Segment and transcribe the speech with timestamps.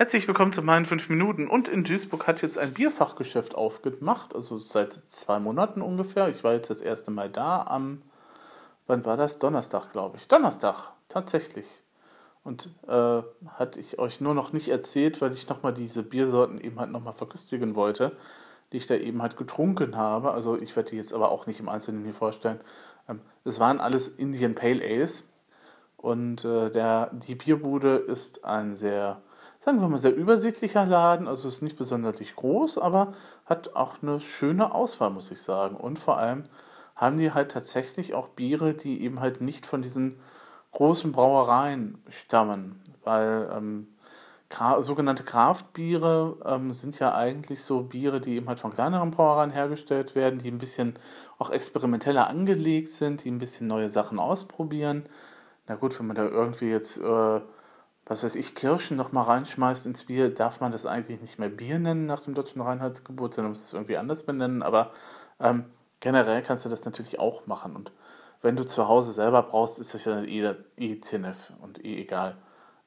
[0.00, 1.46] Herzlich willkommen zu meinen 5 Minuten.
[1.46, 6.30] Und in Duisburg hat jetzt ein Bierfachgeschäft aufgemacht, also seit zwei Monaten ungefähr.
[6.30, 8.00] Ich war jetzt das erste Mal da am,
[8.86, 9.38] wann war das?
[9.38, 10.26] Donnerstag, glaube ich.
[10.26, 11.66] Donnerstag, tatsächlich.
[12.44, 13.22] Und äh,
[13.58, 17.12] hatte ich euch nur noch nicht erzählt, weil ich nochmal diese Biersorten eben halt nochmal
[17.12, 18.16] verköstigen wollte,
[18.72, 20.30] die ich da eben halt getrunken habe.
[20.30, 22.60] Also ich werde die jetzt aber auch nicht im Einzelnen hier vorstellen.
[23.06, 25.28] Ähm, es waren alles Indian Pale Ales.
[25.98, 29.20] Und äh, der, die Bierbude ist ein sehr
[29.60, 31.28] sagen wir mal, sehr übersichtlicher Laden.
[31.28, 33.12] Also ist nicht besonders groß, aber
[33.44, 35.76] hat auch eine schöne Auswahl, muss ich sagen.
[35.76, 36.44] Und vor allem
[36.96, 40.18] haben die halt tatsächlich auch Biere, die eben halt nicht von diesen
[40.72, 42.82] großen Brauereien stammen.
[43.04, 43.88] Weil ähm,
[44.80, 50.14] sogenannte Kraftbiere ähm, sind ja eigentlich so Biere, die eben halt von kleineren Brauereien hergestellt
[50.14, 50.98] werden, die ein bisschen
[51.38, 55.06] auch experimenteller angelegt sind, die ein bisschen neue Sachen ausprobieren.
[55.66, 57.40] Na gut, wenn man da irgendwie jetzt äh,
[58.10, 61.48] was weiß ich, Kirschen noch mal reinschmeißt ins Bier, darf man das eigentlich nicht mehr
[61.48, 64.64] Bier nennen nach dem deutschen Reinheitsgebot, sondern muss es irgendwie anders benennen.
[64.64, 64.90] Aber
[65.38, 65.66] ähm,
[66.00, 67.76] generell kannst du das natürlich auch machen.
[67.76, 67.92] Und
[68.42, 72.34] wenn du zu Hause selber brauchst, ist das ja eh, eh TNF und eh egal,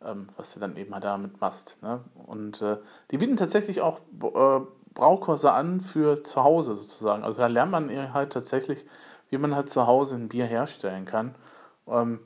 [0.03, 1.81] ähm, was du dann eben halt damit machst.
[1.81, 2.01] Ne?
[2.27, 2.79] Und äh,
[3.11, 4.59] die bieten tatsächlich auch äh,
[4.93, 7.23] Braukurse an für zu Hause sozusagen.
[7.23, 8.85] Also da lernt man halt tatsächlich,
[9.29, 11.33] wie man halt zu Hause ein Bier herstellen kann.
[11.87, 12.19] Ähm,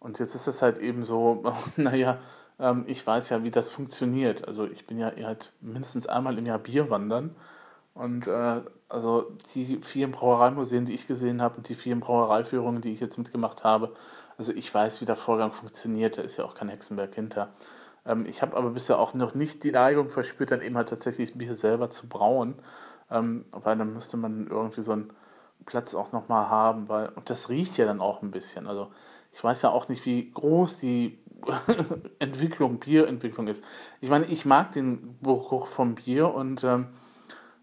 [0.00, 1.42] und jetzt ist es halt eben so,
[1.76, 2.18] naja,
[2.58, 4.46] ähm, ich weiß ja, wie das funktioniert.
[4.46, 7.34] Also ich bin ja halt mindestens einmal im Jahr Bier wandern.
[7.94, 12.92] Und äh, also die vielen Brauereimuseen, die ich gesehen habe und die vielen Brauereiführungen, die
[12.92, 13.92] ich jetzt mitgemacht habe,
[14.38, 16.16] also ich weiß, wie der Vorgang funktioniert.
[16.16, 17.48] Da ist ja auch kein Hexenberg hinter.
[18.06, 21.34] Ähm, ich habe aber bisher auch noch nicht die Neigung verspürt, dann eben halt tatsächlich
[21.34, 22.54] Bier selber zu brauen.
[23.10, 25.10] Ähm, weil dann müsste man irgendwie so einen
[25.66, 28.66] Platz auch nochmal haben, weil, und das riecht ja dann auch ein bisschen.
[28.66, 28.88] Also
[29.32, 31.18] ich weiß ja auch nicht, wie groß die
[32.18, 33.64] Entwicklung, Bierentwicklung ist.
[34.00, 36.88] Ich meine, ich mag den Geruch vom Bier und ähm,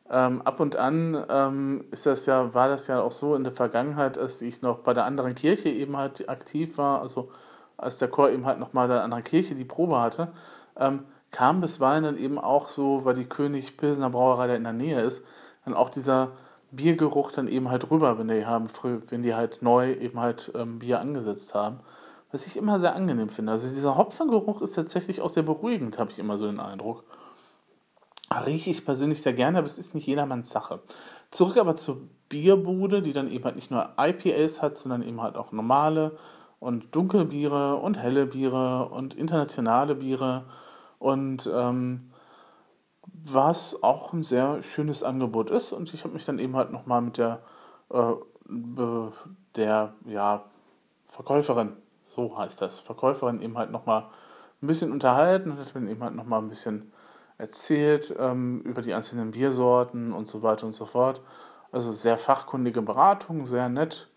[0.09, 3.53] ähm, ab und an ähm, ist das ja, war das ja auch so in der
[3.53, 7.31] Vergangenheit, als ich noch bei der anderen Kirche eben halt aktiv war, also
[7.77, 10.31] als der Chor eben halt noch mal der anderen Kirche die Probe hatte,
[10.77, 14.73] ähm, kam bisweilen dann eben auch so, weil die König Pilsener Brauerei da in der
[14.73, 15.25] Nähe ist,
[15.65, 16.31] dann auch dieser
[16.75, 18.67] Biergeruch dann eben halt rüber, wenn die haben,
[19.09, 21.79] wenn die halt neu eben halt ähm, Bier angesetzt haben.
[22.31, 23.53] Was ich immer sehr angenehm finde.
[23.53, 27.03] Also dieser Hopfengeruch ist tatsächlich auch sehr beruhigend, habe ich immer so den Eindruck.
[28.45, 30.81] Rieche ich persönlich sehr gerne, aber es ist nicht jedermanns Sache.
[31.29, 35.37] Zurück aber zur Bierbude, die dann eben halt nicht nur IPAs hat, sondern eben halt
[35.37, 36.17] auch normale
[36.59, 40.45] und dunkle Biere und helle Biere und internationale Biere
[40.99, 42.11] und ähm,
[43.25, 45.71] was auch ein sehr schönes Angebot ist.
[45.71, 47.41] Und ich habe mich dann eben halt nochmal mit der,
[47.89, 48.13] äh,
[49.55, 50.45] der ja,
[51.07, 51.73] Verkäuferin,
[52.05, 54.05] so heißt das, Verkäuferin eben halt nochmal
[54.61, 56.91] ein bisschen unterhalten und hat mir eben halt nochmal ein bisschen
[57.37, 61.21] erzählt ähm, über die einzelnen Biersorten und so weiter und so fort.
[61.71, 64.07] Also sehr fachkundige Beratung, sehr nett.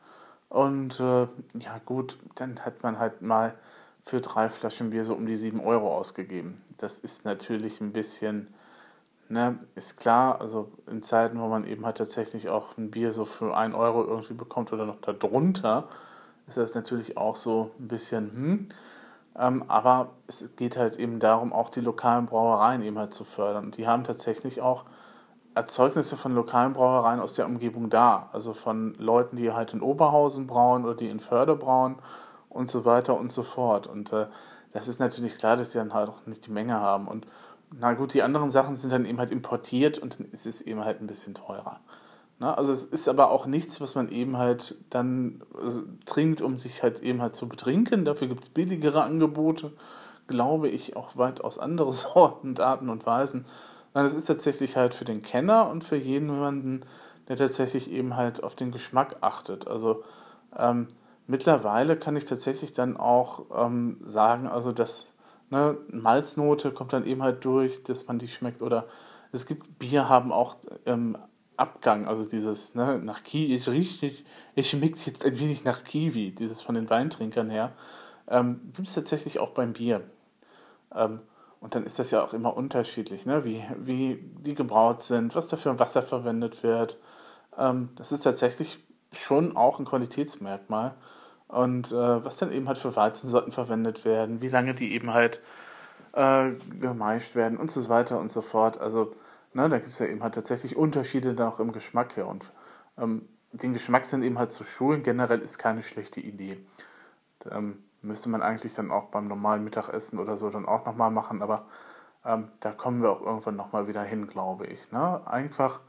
[0.49, 1.27] Und äh,
[1.59, 3.55] ja gut, dann hat man halt mal
[4.03, 6.63] für drei Flaschen Bier so um die sieben Euro ausgegeben.
[6.77, 8.55] Das ist natürlich ein bisschen
[9.31, 13.27] Ne, ist klar, also in Zeiten, wo man eben halt tatsächlich auch ein Bier so
[13.27, 15.85] für 1 Euro irgendwie bekommt oder noch darunter,
[16.47, 18.69] ist das natürlich auch so ein bisschen, hm.
[19.39, 23.67] Ähm, aber es geht halt eben darum, auch die lokalen Brauereien eben halt zu fördern.
[23.67, 24.85] Und die haben tatsächlich auch
[25.55, 28.29] Erzeugnisse von lokalen Brauereien aus der Umgebung da.
[28.33, 31.97] Also von Leuten, die halt in Oberhausen brauen oder die in Förde brauen
[32.49, 33.87] und so weiter und so fort.
[33.87, 34.27] Und äh,
[34.73, 37.07] das ist natürlich klar, dass die dann halt auch nicht die Menge haben.
[37.07, 37.27] Und
[37.71, 40.85] na gut, die anderen Sachen sind dann eben halt importiert und dann ist es eben
[40.85, 41.81] halt ein bisschen teurer.
[42.39, 46.59] Na, also es ist aber auch nichts, was man eben halt dann also, trinkt, um
[46.59, 48.05] sich halt eben halt zu betrinken.
[48.05, 49.73] Dafür gibt es billigere Angebote,
[50.29, 53.45] glaube ich, auch weitaus andere Sorten und Arten und Weisen.
[53.95, 56.83] Nein, es ist tatsächlich halt für den Kenner und für jemanden,
[57.27, 59.67] der tatsächlich eben halt auf den Geschmack achtet.
[59.67, 60.05] Also
[60.57, 60.89] ähm,
[61.27, 65.13] mittlerweile kann ich tatsächlich dann auch ähm, sagen, also dass
[65.51, 68.63] ne, Malznote kommt dann eben halt durch, dass man die schmeckt.
[68.63, 68.87] Oder
[69.33, 70.57] es gibt Bier haben auch
[70.87, 71.17] ähm,
[71.57, 74.25] Abgang, also dieses, ne, nach Kiwi, es riecht,
[74.55, 77.73] es schmeckt jetzt ein wenig nach Kiwi, dieses von den Weintrinkern her.
[78.29, 80.03] Ähm, gibt es tatsächlich auch beim Bier.
[80.95, 81.21] Ähm,
[81.61, 83.45] und dann ist das ja auch immer unterschiedlich, ne?
[83.45, 86.99] wie, wie die gebraut sind, was dafür Wasser verwendet wird.
[87.57, 88.79] Ähm, das ist tatsächlich
[89.13, 90.95] schon auch ein Qualitätsmerkmal
[91.49, 95.41] und äh, was dann eben halt für Weizensorten verwendet werden, wie lange die eben halt
[96.13, 96.51] äh,
[96.81, 98.81] gemeischt werden und so weiter und so fort.
[98.81, 99.13] Also
[99.55, 102.53] ne, da gibt es ja eben halt tatsächlich Unterschiede dann auch im Geschmack her und
[102.99, 106.59] ähm, den Geschmack sind eben halt zu schulen generell ist keine schlechte Idee.
[107.51, 111.43] Ähm, müsste man eigentlich dann auch beim normalen Mittagessen oder so dann auch nochmal machen,
[111.43, 111.67] aber
[112.25, 114.93] ähm, da kommen wir auch irgendwann nochmal wieder hin, glaube ich.
[114.93, 115.27] Ne?
[115.27, 115.81] Einfach,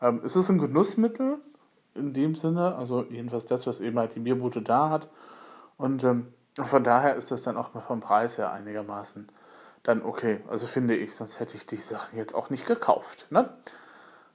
[0.00, 1.38] ähm, es ist ein Genussmittel
[1.94, 5.08] in dem Sinne, also jedenfalls das, was eben halt die Bierbude da hat.
[5.76, 6.32] Und ähm,
[6.62, 9.26] von daher ist das dann auch vom Preis her einigermaßen
[9.82, 10.40] dann okay.
[10.48, 13.26] Also finde ich, sonst hätte ich die Sachen jetzt auch nicht gekauft.
[13.30, 13.48] Ne?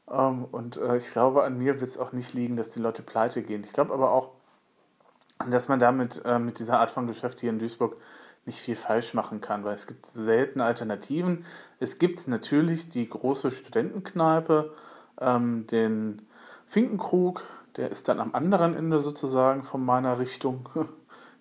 [0.09, 3.03] Ähm, und äh, ich glaube, an mir wird es auch nicht liegen, dass die Leute
[3.03, 3.63] pleite gehen.
[3.63, 4.31] Ich glaube aber auch,
[5.49, 7.95] dass man damit äh, mit dieser Art von Geschäft hier in Duisburg
[8.45, 11.45] nicht viel falsch machen kann, weil es gibt selten Alternativen.
[11.79, 14.73] Es gibt natürlich die große Studentenkneipe,
[15.19, 16.27] ähm, den
[16.67, 17.43] Finkenkrug,
[17.77, 20.69] der ist dann am anderen Ende sozusagen von meiner Richtung.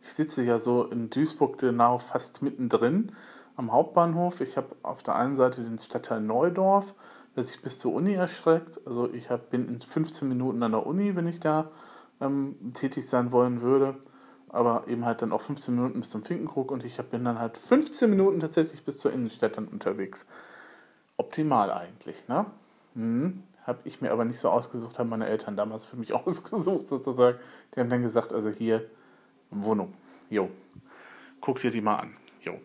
[0.07, 3.13] Ich sitze ja so in Duisburg genau fast mittendrin
[3.57, 4.43] am Hauptbahnhof.
[4.43, 6.95] Ich habe auf der einen Seite den Stadtteil Neudorf,
[7.35, 8.87] der sich bis zur Uni erschreckt.
[8.87, 11.71] Also ich hab, bin in 15 Minuten an der Uni, wenn ich da
[12.21, 13.97] ähm, tätig sein wollen würde.
[14.51, 17.57] Aber eben halt dann auch 15 Minuten bis zum Finkenkrug und ich bin dann halt
[17.57, 20.27] 15 Minuten tatsächlich bis zur Innenstadt dann unterwegs.
[21.17, 22.47] Optimal eigentlich, ne?
[22.95, 23.43] Hm.
[23.67, 27.39] Habe ich mir aber nicht so ausgesucht, haben meine Eltern damals für mich ausgesucht sozusagen.
[27.75, 28.89] Die haben dann gesagt, also hier
[29.51, 29.95] Wohnung,
[30.31, 30.51] jo,
[31.41, 32.61] guck dir die mal an, jo.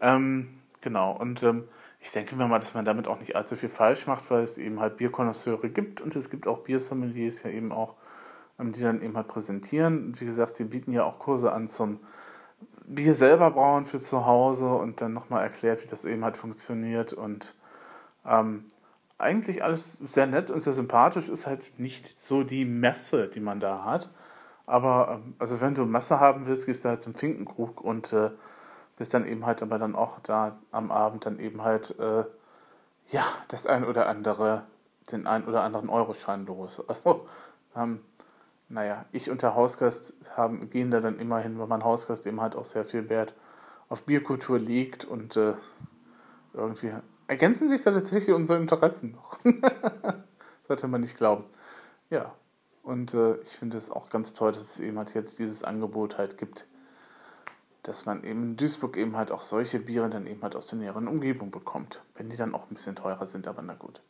[0.00, 1.64] Ähm, genau, und ähm,
[2.00, 4.58] ich denke mir mal, dass man damit auch nicht allzu viel falsch macht, weil es
[4.58, 7.94] eben halt Bierkonnoisseure gibt und es gibt auch Biersommeliers ja eben auch,
[8.58, 10.06] ähm, die dann eben halt präsentieren.
[10.06, 12.00] Und wie gesagt, die bieten ja auch Kurse an zum
[12.86, 17.12] Bier selber brauen für zu Hause und dann nochmal erklärt, wie das eben halt funktioniert
[17.12, 17.54] und
[18.24, 18.64] ähm,
[19.18, 23.60] eigentlich alles sehr nett und sehr sympathisch, ist halt nicht so die Messe, die man
[23.60, 24.10] da hat.
[24.66, 28.30] Aber, ähm, also wenn du Messe haben willst, gehst du halt zum Finkenkrug und äh,
[28.96, 32.24] bist dann eben halt aber dann auch da am Abend dann eben halt, äh,
[33.08, 34.64] ja, das ein oder andere,
[35.10, 36.82] den ein oder anderen Euroschein los.
[36.88, 37.26] Also,
[37.76, 38.00] ähm,
[38.68, 42.40] naja, ich und der Hausgast haben, gehen da dann immer hin, weil mein Hausgast eben
[42.40, 43.34] halt auch sehr viel Wert
[43.88, 45.54] auf Bierkultur legt und äh,
[46.52, 46.92] irgendwie
[47.28, 49.38] ergänzen sich da tatsächlich unsere Interessen noch.
[50.66, 51.44] Sollte man nicht glauben.
[52.10, 52.34] Ja,
[52.82, 56.18] und äh, ich finde es auch ganz toll, dass es eben halt jetzt dieses Angebot
[56.18, 56.66] halt gibt
[57.88, 60.78] dass man eben in Duisburg eben halt auch solche Biere dann eben halt aus der
[60.78, 62.02] näheren Umgebung bekommt.
[62.14, 64.02] Wenn die dann auch ein bisschen teurer sind, aber na gut.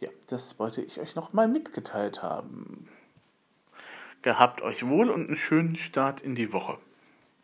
[0.00, 2.88] Ja, das wollte ich euch nochmal mitgeteilt haben.
[4.22, 6.78] Gehabt euch wohl und einen schönen Start in die Woche.